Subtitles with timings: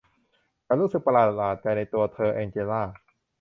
[0.65, 2.83] ฉันรู้สึกประหลาดใจในตัวเธอ แองเจล่า